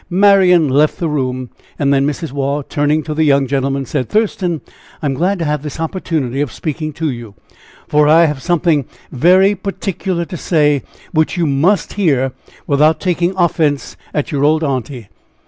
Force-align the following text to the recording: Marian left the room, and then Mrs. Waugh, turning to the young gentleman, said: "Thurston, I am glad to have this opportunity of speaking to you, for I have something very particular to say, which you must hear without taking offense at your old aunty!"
Marian 0.09 0.67
left 0.67 0.97
the 0.97 1.07
room, 1.07 1.51
and 1.77 1.93
then 1.93 2.07
Mrs. 2.07 2.31
Waugh, 2.31 2.63
turning 2.63 3.03
to 3.03 3.13
the 3.13 3.23
young 3.23 3.45
gentleman, 3.45 3.85
said: 3.85 4.09
"Thurston, 4.09 4.61
I 4.99 5.05
am 5.05 5.13
glad 5.13 5.37
to 5.37 5.45
have 5.45 5.61
this 5.61 5.79
opportunity 5.79 6.41
of 6.41 6.51
speaking 6.51 6.91
to 6.93 7.11
you, 7.11 7.35
for 7.87 8.07
I 8.07 8.25
have 8.25 8.41
something 8.41 8.85
very 9.11 9.53
particular 9.53 10.25
to 10.25 10.37
say, 10.37 10.81
which 11.11 11.37
you 11.37 11.45
must 11.45 11.93
hear 11.93 12.31
without 12.65 12.99
taking 12.99 13.35
offense 13.37 13.95
at 14.11 14.31
your 14.31 14.43
old 14.43 14.63
aunty!" 14.63 15.07